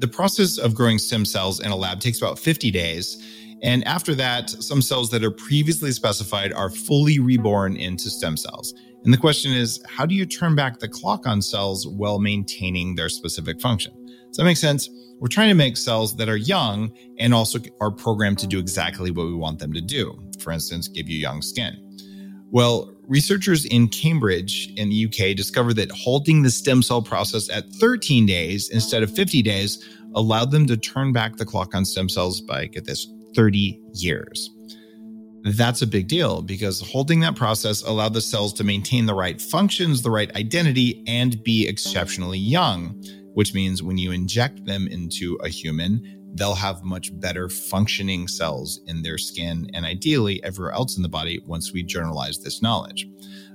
The 0.00 0.08
process 0.08 0.56
of 0.56 0.74
growing 0.74 0.98
stem 0.98 1.26
cells 1.26 1.60
in 1.60 1.70
a 1.70 1.76
lab 1.76 2.00
takes 2.00 2.18
about 2.18 2.38
50 2.38 2.70
days. 2.70 3.22
And 3.62 3.86
after 3.86 4.14
that, 4.14 4.50
some 4.50 4.80
cells 4.80 5.10
that 5.10 5.22
are 5.22 5.30
previously 5.30 5.92
specified 5.92 6.52
are 6.52 6.70
fully 6.70 7.18
reborn 7.18 7.76
into 7.76 8.10
stem 8.10 8.36
cells. 8.36 8.74
And 9.04 9.12
the 9.12 9.18
question 9.18 9.52
is, 9.52 9.82
how 9.86 10.06
do 10.06 10.14
you 10.14 10.26
turn 10.26 10.54
back 10.54 10.78
the 10.78 10.88
clock 10.88 11.26
on 11.26 11.40
cells 11.40 11.86
while 11.86 12.18
maintaining 12.18 12.94
their 12.94 13.08
specific 13.08 13.60
function? 13.60 13.92
Does 14.28 14.36
that 14.36 14.44
make 14.44 14.56
sense? 14.56 14.88
We're 15.18 15.28
trying 15.28 15.48
to 15.48 15.54
make 15.54 15.76
cells 15.76 16.16
that 16.16 16.28
are 16.28 16.36
young 16.36 16.92
and 17.18 17.34
also 17.34 17.58
are 17.80 17.90
programmed 17.90 18.38
to 18.38 18.46
do 18.46 18.58
exactly 18.58 19.10
what 19.10 19.26
we 19.26 19.34
want 19.34 19.58
them 19.58 19.72
to 19.72 19.80
do. 19.80 20.18
For 20.40 20.50
instance, 20.50 20.88
give 20.88 21.08
you 21.08 21.18
young 21.18 21.42
skin. 21.42 21.76
Well, 22.50 22.94
researchers 23.06 23.64
in 23.66 23.88
Cambridge 23.88 24.72
in 24.76 24.88
the 24.88 25.06
UK 25.06 25.36
discovered 25.36 25.74
that 25.74 25.90
halting 25.92 26.42
the 26.42 26.50
stem 26.50 26.82
cell 26.82 27.02
process 27.02 27.50
at 27.50 27.68
13 27.74 28.26
days 28.26 28.70
instead 28.70 29.02
of 29.02 29.14
50 29.14 29.42
days 29.42 29.86
allowed 30.14 30.50
them 30.50 30.66
to 30.66 30.76
turn 30.76 31.12
back 31.12 31.36
the 31.36 31.44
clock 31.44 31.74
on 31.74 31.84
stem 31.84 32.08
cells 32.08 32.40
by, 32.40 32.66
get 32.66 32.86
this, 32.86 33.06
30 33.34 33.80
years. 33.94 34.50
That's 35.42 35.80
a 35.80 35.86
big 35.86 36.08
deal 36.08 36.42
because 36.42 36.80
holding 36.80 37.20
that 37.20 37.34
process 37.34 37.82
allowed 37.82 38.12
the 38.12 38.20
cells 38.20 38.52
to 38.54 38.64
maintain 38.64 39.06
the 39.06 39.14
right 39.14 39.40
functions, 39.40 40.02
the 40.02 40.10
right 40.10 40.34
identity, 40.36 41.02
and 41.06 41.42
be 41.42 41.66
exceptionally 41.66 42.38
young, 42.38 43.02
which 43.34 43.54
means 43.54 43.82
when 43.82 43.96
you 43.96 44.12
inject 44.12 44.66
them 44.66 44.86
into 44.86 45.38
a 45.42 45.48
human, 45.48 46.20
they'll 46.34 46.54
have 46.54 46.84
much 46.84 47.18
better 47.20 47.48
functioning 47.48 48.28
cells 48.28 48.80
in 48.86 49.02
their 49.02 49.18
skin 49.18 49.68
and 49.72 49.86
ideally 49.86 50.42
everywhere 50.44 50.72
else 50.72 50.96
in 50.96 51.02
the 51.02 51.08
body 51.08 51.40
once 51.46 51.72
we 51.72 51.82
generalize 51.82 52.38
this 52.38 52.60
knowledge. 52.60 53.08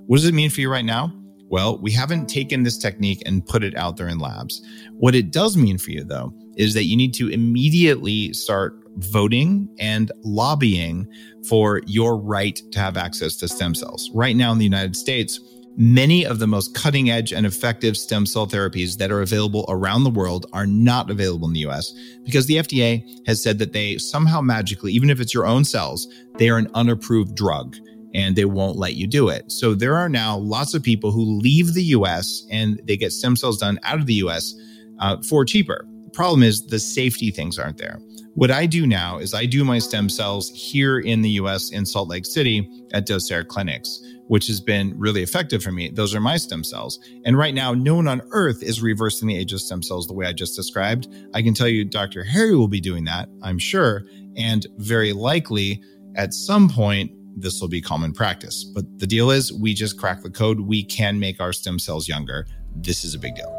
What 0.08 0.18
does 0.18 0.26
it 0.26 0.34
mean 0.34 0.50
for 0.50 0.62
you 0.62 0.72
right 0.72 0.86
now? 0.86 1.14
Well, 1.48 1.78
we 1.78 1.92
haven't 1.92 2.28
taken 2.28 2.64
this 2.64 2.78
technique 2.78 3.22
and 3.26 3.46
put 3.46 3.64
it 3.64 3.76
out 3.78 3.98
there 3.98 4.08
in 4.08 4.18
labs. 4.18 4.62
What 4.94 5.14
it 5.14 5.32
does 5.32 5.56
mean 5.56 5.78
for 5.78 5.92
you, 5.92 6.04
though, 6.04 6.34
is 6.58 6.74
that 6.74 6.86
you 6.86 6.98
need 6.98 7.14
to 7.16 7.30
immediately 7.30 8.34
start 8.34 8.85
voting 8.98 9.70
and 9.80 10.12
lobbying 10.24 11.08
for 11.48 11.82
your 11.86 12.18
right 12.18 12.60
to 12.72 12.80
have 12.80 12.98
access 12.98 13.36
to 13.38 13.48
stem 13.48 13.76
cells. 13.76 14.10
Right 14.14 14.36
now 14.36 14.52
in 14.52 14.58
the 14.58 14.64
United 14.64 14.96
States, 14.96 15.40
Many 15.78 16.26
of 16.26 16.40
the 16.40 16.48
most 16.48 16.74
cutting 16.74 17.10
edge 17.10 17.34
and 17.34 17.46
effective 17.46 17.98
stem 17.98 18.26
cell 18.26 18.48
therapies 18.48 18.98
that 18.98 19.12
are 19.12 19.22
available 19.22 19.66
around 19.68 20.06
the 20.06 20.10
world 20.10 20.46
are 20.54 20.66
not 20.66 21.10
available 21.10 21.50
in 21.50 21.54
the 21.54 21.68
US 21.68 21.92
because 22.24 22.46
the 22.46 22.56
FDA 22.56 23.04
has 23.28 23.44
said 23.44 23.60
that 23.60 23.74
they 23.74 23.98
somehow 23.98 24.40
magically, 24.40 24.94
even 24.94 25.10
if 25.10 25.20
it's 25.20 25.34
your 25.34 25.46
own 25.46 25.66
cells, 25.66 26.08
they 26.38 26.48
are 26.48 26.58
an 26.58 26.70
unapproved 26.76 27.36
drug 27.36 27.76
and 28.14 28.38
they 28.38 28.46
won't 28.46 28.78
let 28.78 28.94
you 28.94 29.06
do 29.06 29.28
it. 29.28 29.52
So 29.52 29.76
there 29.76 29.98
are 29.98 30.08
now 30.08 30.38
lots 30.38 30.74
of 30.74 30.82
people 30.82 31.12
who 31.12 31.40
leave 31.40 31.74
the 31.74 31.84
US 31.84 32.48
and 32.50 32.80
they 32.86 32.96
get 32.96 33.12
stem 33.12 33.36
cells 33.36 33.58
done 33.58 33.78
out 33.84 34.00
of 34.00 34.06
the 34.06 34.14
US 34.26 34.56
uh, 35.00 35.18
for 35.28 35.44
cheaper. 35.44 35.86
The 36.06 36.12
problem 36.12 36.42
is 36.42 36.68
the 36.68 36.80
safety 36.80 37.32
things 37.32 37.60
aren't 37.60 37.80
there. 37.80 38.00
What 38.36 38.52
I 38.52 38.66
do 38.66 38.86
now 38.86 39.18
is 39.18 39.34
I 39.34 39.46
do 39.46 39.64
my 39.64 39.80
stem 39.80 40.10
cells 40.10 40.50
here 40.50 41.00
in 41.00 41.22
the 41.22 41.30
US 41.42 41.72
in 41.72 41.86
Salt 41.86 42.10
Lake 42.10 42.26
City 42.26 42.70
at 42.94 43.08
Docere 43.08 43.48
Clinics 43.48 44.02
which 44.28 44.48
has 44.48 44.60
been 44.60 44.98
really 44.98 45.22
effective 45.22 45.62
for 45.62 45.72
me. 45.72 45.90
Those 45.90 46.16
are 46.16 46.20
my 46.20 46.38
stem 46.38 46.64
cells. 46.64 47.00
And 47.26 47.38
right 47.38 47.54
now, 47.54 47.74
no 47.74 47.96
one 47.96 48.08
on 48.08 48.22
earth 48.32 48.64
is 48.64 48.82
reversing 48.82 49.28
the 49.28 49.38
age 49.38 49.54
of 49.54 49.62
stem 49.62 49.84
cells 49.84 50.08
the 50.08 50.14
way 50.14 50.26
I 50.26 50.34
just 50.34 50.56
described. 50.56 51.08
I 51.34 51.42
can 51.42 51.54
tell 51.54 51.68
you 51.68 51.86
Dr. 51.86 52.24
Harry 52.24 52.56
will 52.56 52.68
be 52.68 52.82
doing 52.82 53.06
that, 53.06 53.30
I'm 53.44 53.60
sure. 53.60 54.04
And 54.36 54.66
very 54.78 55.14
likely 55.14 55.82
at 56.16 56.34
some 56.34 56.70
point, 56.70 57.12
this 57.38 57.60
will 57.60 57.68
be 57.68 57.82
common 57.82 58.14
practice. 58.14 58.64
But 58.64 58.86
the 58.98 59.08
deal 59.08 59.30
is, 59.30 59.52
we 59.54 59.74
just 59.74 60.00
crack 60.00 60.22
the 60.24 60.30
code. 60.30 60.60
We 60.62 60.84
can 60.84 61.20
make 61.20 61.42
our 61.42 61.54
stem 61.54 61.78
cells 61.78 62.08
younger. 62.08 62.48
This 62.76 63.04
is 63.04 63.14
a 63.14 63.20
big 63.20 63.36
deal. 63.36 63.52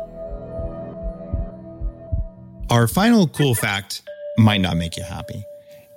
Our 2.71 2.88
final 2.88 3.28
cool 3.28 3.54
fact 3.54 4.02
might 4.38 4.61
not 4.61 4.76
make 4.76 4.97
you 4.97 5.02
happy. 5.02 5.45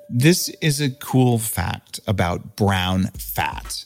This 0.09 0.49
is 0.61 0.81
a 0.81 0.89
cool 0.89 1.37
fact 1.37 1.99
about 2.07 2.55
brown 2.55 3.05
fat. 3.17 3.85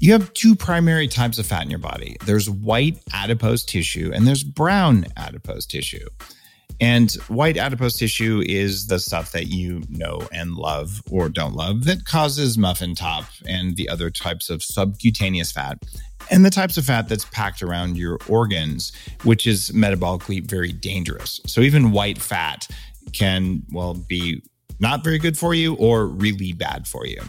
You 0.00 0.12
have 0.12 0.34
two 0.34 0.54
primary 0.54 1.08
types 1.08 1.38
of 1.38 1.46
fat 1.46 1.62
in 1.62 1.70
your 1.70 1.78
body 1.78 2.16
there's 2.26 2.50
white 2.50 2.98
adipose 3.12 3.64
tissue 3.64 4.10
and 4.14 4.26
there's 4.26 4.44
brown 4.44 5.06
adipose 5.16 5.66
tissue. 5.66 6.06
And 6.80 7.12
white 7.28 7.56
adipose 7.56 7.96
tissue 7.96 8.42
is 8.44 8.88
the 8.88 8.98
stuff 8.98 9.32
that 9.32 9.46
you 9.46 9.82
know 9.88 10.28
and 10.32 10.56
love 10.56 11.02
or 11.10 11.28
don't 11.28 11.54
love 11.54 11.84
that 11.84 12.04
causes 12.04 12.58
muffin 12.58 12.94
top 12.94 13.24
and 13.46 13.76
the 13.76 13.88
other 13.88 14.10
types 14.10 14.50
of 14.50 14.62
subcutaneous 14.62 15.52
fat 15.52 15.78
and 16.30 16.44
the 16.44 16.50
types 16.50 16.76
of 16.76 16.84
fat 16.84 17.08
that's 17.08 17.26
packed 17.26 17.62
around 17.62 17.96
your 17.96 18.18
organs, 18.28 18.92
which 19.24 19.46
is 19.46 19.70
metabolically 19.70 20.42
very 20.42 20.72
dangerous. 20.72 21.40
So 21.46 21.60
even 21.60 21.92
white 21.92 22.20
fat 22.20 22.68
can, 23.12 23.62
well, 23.70 23.94
be 23.94 24.42
not 24.80 25.04
very 25.04 25.18
good 25.18 25.38
for 25.38 25.54
you 25.54 25.74
or 25.76 26.06
really 26.06 26.52
bad 26.52 26.86
for 26.86 27.06
you. 27.06 27.20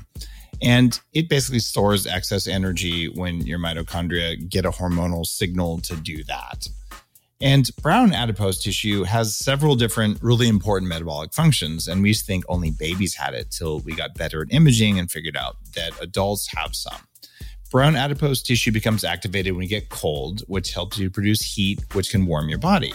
And 0.62 1.00
it 1.14 1.30
basically 1.30 1.60
stores 1.60 2.08
excess 2.08 2.48
energy 2.48 3.08
when 3.08 3.42
your 3.42 3.60
mitochondria 3.60 4.50
get 4.50 4.66
a 4.66 4.72
hormonal 4.72 5.26
signal 5.26 5.80
to 5.82 5.96
do 5.98 6.24
that. 6.26 6.68
And 7.42 7.70
brown 7.82 8.14
adipose 8.14 8.64
tissue 8.64 9.04
has 9.04 9.36
several 9.36 9.76
different 9.76 10.18
really 10.22 10.48
important 10.48 10.90
metabolic 10.90 11.34
functions. 11.34 11.88
And 11.88 12.02
we 12.02 12.10
used 12.10 12.22
to 12.22 12.28
think 12.28 12.46
only 12.48 12.72
babies 12.72 13.14
had 13.14 13.34
it 13.34 13.52
till 13.52 13.82
we 13.82 13.94
got 13.94 14.16
better 14.16 14.42
at 14.42 14.54
imaging 14.54 14.98
and 14.98 15.12
figured 15.12 15.36
out 15.36 15.58
that 15.76 15.92
adults 16.02 16.48
have 16.56 16.76
some. 16.76 17.02
Brown 17.72 17.96
adipose 17.98 18.42
tissue 18.42 18.72
becomes 18.72 19.04
activated 19.04 19.54
when 19.54 19.64
you 19.64 19.70
get 19.70 19.90
cold, 19.90 20.42
which 20.48 20.74
helps 20.74 20.98
you 20.98 21.10
produce 21.10 21.42
heat, 21.42 21.82
which 21.94 22.10
can 22.10 22.26
warm 22.26 22.48
your 22.48 22.60
body. 22.60 22.94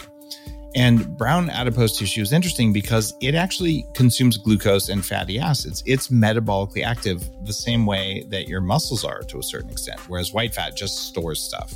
And 0.73 1.17
brown 1.17 1.49
adipose 1.49 1.97
tissue 1.97 2.21
is 2.21 2.31
interesting 2.31 2.71
because 2.71 3.13
it 3.19 3.35
actually 3.35 3.85
consumes 3.93 4.37
glucose 4.37 4.87
and 4.87 5.05
fatty 5.05 5.37
acids. 5.37 5.83
It's 5.85 6.07
metabolically 6.07 6.83
active 6.83 7.29
the 7.43 7.53
same 7.53 7.85
way 7.85 8.25
that 8.29 8.47
your 8.47 8.61
muscles 8.61 9.03
are 9.03 9.21
to 9.23 9.39
a 9.39 9.43
certain 9.43 9.69
extent, 9.69 9.99
whereas 10.07 10.31
white 10.31 10.53
fat 10.53 10.77
just 10.77 11.07
stores 11.07 11.41
stuff. 11.41 11.73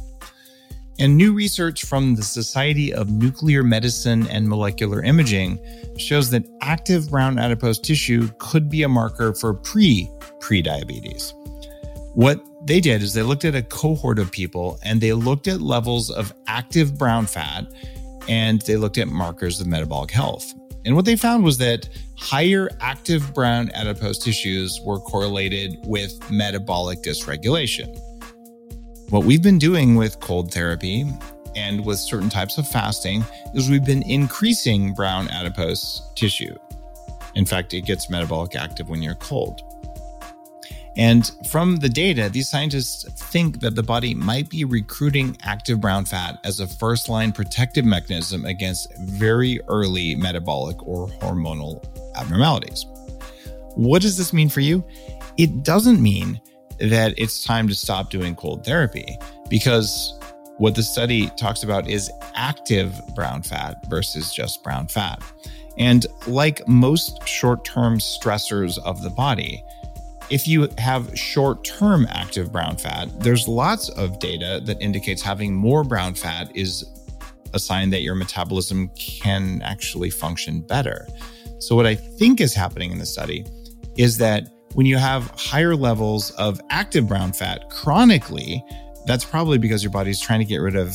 And 0.98 1.18
new 1.18 1.34
research 1.34 1.84
from 1.84 2.16
the 2.16 2.24
Society 2.24 2.94
of 2.94 3.10
Nuclear 3.10 3.64
Medicine 3.64 4.28
and 4.28 4.48
Molecular 4.48 5.04
Imaging 5.04 5.60
shows 5.98 6.30
that 6.30 6.48
active 6.62 7.10
brown 7.10 7.38
adipose 7.38 7.80
tissue 7.80 8.30
could 8.38 8.70
be 8.70 8.84
a 8.84 8.88
marker 8.88 9.34
for 9.34 9.54
pre 9.54 10.10
prediabetes. 10.40 11.34
What 12.14 12.42
they 12.66 12.80
did 12.80 13.04
is 13.04 13.14
they 13.14 13.24
looked 13.24 13.44
at 13.44 13.56
a 13.56 13.62
cohort 13.62 14.20
of 14.20 14.32
people 14.32 14.80
and 14.84 15.02
they 15.02 15.12
looked 15.12 15.50
at 15.50 15.60
levels 15.60 16.10
of 16.10 16.34
active 16.48 16.98
brown 16.98 17.26
fat 17.26 17.66
and 18.28 18.62
they 18.62 18.78
looked 18.78 18.98
at 18.98 19.08
markers 19.08 19.60
of 19.60 19.68
metabolic 19.68 20.12
health. 20.12 20.54
And 20.86 20.96
what 20.96 21.06
they 21.06 21.16
found 21.16 21.44
was 21.44 21.58
that 21.58 21.90
higher 22.16 22.70
active 22.80 23.34
brown 23.34 23.72
adipose 23.72 24.20
tissues 24.20 24.80
were 24.82 25.00
correlated 25.00 25.78
with 25.86 26.32
metabolic 26.32 27.02
dysregulation. 27.02 28.00
What 29.10 29.26
we've 29.26 29.42
been 29.42 29.60
doing 29.60 29.96
with 29.96 30.20
cold 30.20 30.52
therapy 30.52 31.06
and 31.56 31.86
with 31.86 32.00
certain 32.00 32.30
types 32.30 32.58
of 32.58 32.68
fasting 32.68 33.24
is 33.54 33.70
we've 33.70 33.86
been 33.86 34.04
increasing 34.04 34.94
brown 34.94 35.28
adipose 35.30 36.02
tissue. 36.16 36.56
In 37.36 37.46
fact, 37.46 37.74
it 37.74 37.82
gets 37.82 38.10
metabolic 38.10 38.56
active 38.56 38.90
when 38.90 39.02
you're 39.02 39.16
cold. 39.16 39.62
And 40.98 41.30
from 41.50 41.78
the 41.78 41.90
data, 41.90 42.30
these 42.30 42.50
scientists 42.50 43.04
think 43.32 43.60
that 43.60 43.76
the 43.76 43.84
body 43.84 44.16
might 44.16 44.50
be 44.50 44.64
recruiting 44.64 45.38
active 45.44 45.82
brown 45.82 46.06
fat 46.06 46.40
as 46.46 46.60
a 46.60 46.68
first 46.68 47.10
line 47.10 47.34
protective 47.34 47.84
mechanism 47.84 48.46
against 48.46 48.96
very 48.98 49.60
early 49.68 50.16
metabolic 50.16 50.82
or 50.88 51.08
hormonal 51.08 51.84
abnormalities. 52.16 52.86
What 53.76 54.02
does 54.02 54.18
this 54.18 54.32
mean 54.32 54.48
for 54.48 54.62
you? 54.62 54.86
it 55.38 55.64
doesn't 55.64 56.02
mean 56.02 56.40
that 56.80 57.14
it's 57.18 57.44
time 57.44 57.68
to 57.68 57.76
stop 57.76 58.10
doing 58.10 58.36
cold 58.36 58.66
therapy 58.66 59.18
because 59.50 60.18
what 60.58 60.76
the 60.76 60.84
study 60.84 61.30
talks 61.38 61.64
about 61.64 61.90
is 61.90 62.10
active 62.36 62.94
brown 63.14 63.42
fat 63.42 63.86
versus 63.90 64.34
just 64.34 64.64
brown 64.64 64.88
fat. 64.88 65.22
And 65.78 66.06
like 66.28 66.66
most 66.68 67.28
short 67.28 67.66
term 67.66 67.98
stressors 67.98 68.78
of 68.86 69.02
the 69.02 69.10
body, 69.10 69.64
if 70.30 70.48
you 70.48 70.68
have 70.78 71.16
short 71.18 71.64
term 71.64 72.08
active 72.10 72.52
brown 72.52 72.78
fat, 72.78 73.08
there's 73.20 73.48
lots 73.48 73.90
of 73.90 74.20
data 74.20 74.62
that 74.66 74.82
indicates 74.82 75.22
having 75.22 75.54
more 75.54 75.84
brown 75.84 76.16
fat 76.16 76.56
is 76.56 76.84
a 77.54 77.60
sign 77.60 77.90
that 77.92 78.02
your 78.02 78.16
metabolism 78.16 78.90
can 78.98 79.62
actually 79.62 80.10
function 80.10 80.62
better. 80.62 81.08
So, 81.60 81.76
what 81.76 81.86
I 81.86 81.96
think 81.96 82.42
is 82.42 82.54
happening 82.54 82.92
in 82.92 83.00
the 83.00 83.06
study 83.06 83.46
is 83.98 84.18
that 84.18 84.50
when 84.74 84.86
you 84.86 84.98
have 84.98 85.32
higher 85.38 85.76
levels 85.76 86.32
of 86.32 86.60
active 86.70 87.08
brown 87.08 87.32
fat 87.32 87.70
chronically, 87.70 88.64
that's 89.06 89.24
probably 89.24 89.58
because 89.58 89.84
your 89.84 89.92
body's 89.92 90.20
trying 90.20 90.40
to 90.40 90.46
get 90.46 90.58
rid 90.58 90.76
of 90.76 90.94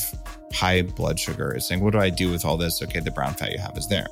high 0.52 0.82
blood 0.82 1.18
sugar. 1.18 1.52
It's 1.52 1.66
saying, 1.66 1.82
What 1.82 1.92
do 1.92 1.98
I 1.98 2.10
do 2.10 2.30
with 2.30 2.44
all 2.44 2.56
this? 2.56 2.82
Okay, 2.82 3.00
the 3.00 3.10
brown 3.10 3.34
fat 3.34 3.52
you 3.52 3.58
have 3.58 3.76
is 3.78 3.88
there. 3.88 4.06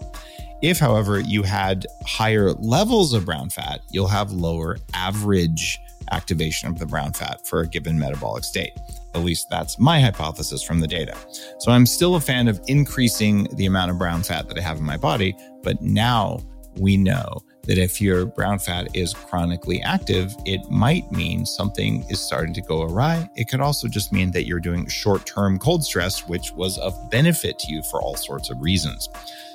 If, 0.61 0.79
however, 0.79 1.21
you 1.21 1.43
had 1.43 1.87
higher 2.05 2.53
levels 2.53 3.12
of 3.12 3.25
brown 3.25 3.50
fat, 3.50 3.81
you'll 3.91 4.09
have 4.09 4.33
lower 4.33 4.79
average 4.95 5.79
activation 6.11 6.69
of 6.69 6.79
the 6.79 6.87
brown 6.87 7.12
fat 7.12 7.47
for 7.47 7.61
a 7.61 7.67
given 7.67 7.99
metabolic 7.99 8.45
state. 8.45 8.73
At 9.15 9.23
least 9.23 9.49
that's 9.50 9.79
my 9.79 10.00
hypothesis 10.00 10.62
from 10.62 10.81
the 10.81 10.88
data. 10.88 11.17
So 11.61 11.71
I'm 11.71 11.87
still 11.87 12.17
a 12.17 12.21
fan 12.21 12.49
of 12.49 12.61
increasing 12.67 13.45
the 13.57 13.67
amount 13.67 13.91
of 13.91 13.99
brown 13.99 14.23
fat 14.23 14.49
that 14.49 14.59
I 14.59 14.62
have 14.62 14.79
in 14.79 14.85
my 14.85 14.97
body, 14.97 15.37
but 15.62 15.81
now 15.81 16.41
we 16.79 16.97
know 16.97 17.41
that 17.65 17.79
if 17.79 18.00
your 18.00 18.25
brown 18.25 18.59
fat 18.59 18.88
is 18.95 19.12
chronically 19.12 19.83
active, 19.83 20.35
it 20.47 20.61
might 20.71 21.11
mean 21.12 21.45
something 21.45 22.05
is 22.09 22.21
starting 22.21 22.55
to 22.55 22.62
go 22.62 22.83
awry. 22.83 23.29
It 23.37 23.49
could 23.49 23.61
also 23.61 23.88
just 23.88 24.12
mean 24.12 24.31
that 24.33 24.47
you're 24.47 24.61
doing 24.61 24.87
short 24.87 25.27
term 25.27 25.59
cold 25.59 25.85
stress, 25.85 26.27
which 26.27 26.53
was 26.53 26.79
of 26.79 26.95
benefit 27.11 27.59
to 27.61 27.73
you 27.73 27.83
for 27.91 28.00
all 28.00 28.17
sorts 28.17 28.50
of 28.50 28.61
reasons. 28.61 29.09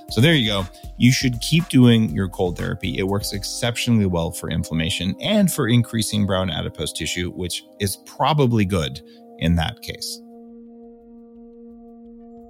So 0.09 0.21
there 0.21 0.33
you 0.33 0.47
go. 0.47 0.65
You 0.97 1.11
should 1.11 1.39
keep 1.41 1.69
doing 1.69 2.09
your 2.09 2.29
cold 2.29 2.57
therapy. 2.57 2.99
It 2.99 3.07
works 3.07 3.33
exceptionally 3.33 4.05
well 4.05 4.31
for 4.31 4.49
inflammation 4.49 5.15
and 5.21 5.51
for 5.51 5.67
increasing 5.67 6.25
brown 6.25 6.49
adipose 6.49 6.93
tissue, 6.93 7.31
which 7.31 7.63
is 7.79 7.97
probably 8.05 8.65
good 8.65 9.01
in 9.39 9.55
that 9.55 9.81
case. 9.81 10.21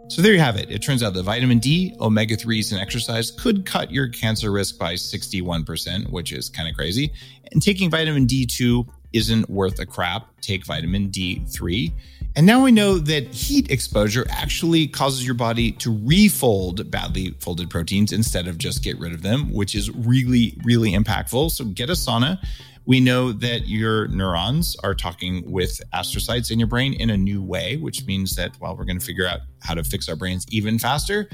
So 0.10 0.22
there 0.22 0.34
you 0.34 0.40
have 0.40 0.58
it. 0.58 0.70
It 0.70 0.80
turns 0.80 1.02
out 1.02 1.14
that 1.14 1.24
vitamin 1.24 1.60
D, 1.60 1.96
omega 2.00 2.36
3s, 2.36 2.72
and 2.72 2.82
exercise 2.82 3.32
could 3.32 3.66
cut 3.66 3.90
your 3.90 4.10
cancer 4.10 4.52
risk 4.52 4.78
by 4.78 4.94
61%, 4.94 6.12
which 6.12 6.34
is 6.34 6.50
kind 6.50 6.68
of 6.68 6.76
crazy. 6.76 7.12
And 7.52 7.62
taking 7.62 7.90
vitamin 7.90 8.28
D2 8.28 8.88
isn't 9.14 9.50
worth 9.50 9.80
a 9.80 9.86
crap. 9.86 10.28
Take 10.42 10.66
vitamin 10.66 11.10
D3. 11.10 11.92
And 12.36 12.48
now 12.48 12.63
we 12.63 12.72
know 12.72 12.98
that 12.98 13.28
heat 13.28 13.70
exposure 13.70 14.25
actually 14.30 14.88
causes 14.88 15.24
your 15.24 15.36
body 15.36 15.72
to 15.74 15.96
refold 16.04 16.90
badly 16.90 17.36
folded 17.40 17.70
proteins 17.70 18.12
instead 18.12 18.48
of 18.48 18.58
just 18.58 18.84
get 18.84 18.98
rid 19.00 19.13
of 19.13 19.22
them, 19.22 19.54
which 19.54 19.75
is 19.75 19.92
really, 19.92 20.58
really 20.63 20.94
impactful. 20.94 21.52
So 21.52 21.66
get 21.66 21.90
a 21.90 21.94
sauna. 21.94 22.44
We 22.86 23.00
know 23.00 23.32
that 23.34 23.68
your 23.68 24.08
neurons 24.08 24.75
are 24.84 24.96
talking 24.96 25.50
with 25.50 25.80
astrocytes 25.94 26.52
in 26.52 26.60
your 26.60 26.68
brain 26.68 26.94
in 26.94 27.12
a 27.12 27.18
new 27.18 27.42
way, 27.42 27.78
which 27.78 28.06
means 28.06 28.36
that 28.36 28.56
while 28.60 28.75
we're 28.75 28.84
going 28.84 29.00
to 29.00 29.06
figure 29.06 29.28
out 29.28 29.42
how 29.62 29.75
to 29.75 29.84
fix 29.84 30.10
our 30.10 30.16
brains 30.16 30.46
even 30.50 30.80
faster, 30.80 31.30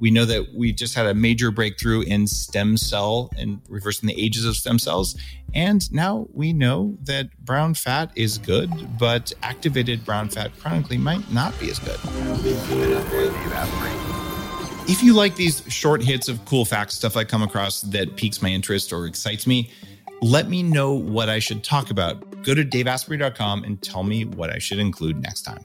we 0.00 0.10
know 0.10 0.24
that 0.24 0.54
we 0.54 0.72
just 0.72 0.94
had 0.94 1.06
a 1.06 1.14
major 1.14 1.50
breakthrough 1.50 2.00
in 2.00 2.26
stem 2.26 2.76
cell 2.76 3.30
and 3.36 3.60
reversing 3.68 4.08
the 4.08 4.20
ages 4.20 4.46
of 4.46 4.56
stem 4.56 4.78
cells. 4.78 5.14
And 5.54 5.92
now 5.92 6.26
we 6.32 6.52
know 6.52 6.96
that 7.02 7.38
brown 7.44 7.74
fat 7.74 8.10
is 8.16 8.38
good, 8.38 8.70
but 8.98 9.32
activated 9.42 10.04
brown 10.04 10.30
fat 10.30 10.58
chronically 10.58 10.96
might 10.96 11.30
not 11.30 11.58
be 11.60 11.70
as 11.70 11.78
good. 11.78 11.98
If 14.88 15.02
you 15.02 15.12
like 15.12 15.36
these 15.36 15.62
short 15.68 16.02
hits 16.02 16.28
of 16.28 16.44
cool 16.46 16.64
facts, 16.64 16.94
stuff 16.94 17.16
I 17.16 17.24
come 17.24 17.42
across 17.42 17.82
that 17.82 18.16
piques 18.16 18.40
my 18.40 18.48
interest 18.48 18.92
or 18.92 19.06
excites 19.06 19.46
me, 19.46 19.70
let 20.22 20.48
me 20.48 20.62
know 20.62 20.94
what 20.94 21.28
I 21.28 21.38
should 21.38 21.62
talk 21.62 21.90
about. 21.90 22.42
Go 22.42 22.54
to 22.54 22.64
daveasprey.com 22.64 23.64
and 23.64 23.80
tell 23.82 24.02
me 24.02 24.24
what 24.24 24.50
I 24.50 24.58
should 24.58 24.78
include 24.78 25.22
next 25.22 25.42
time. 25.42 25.64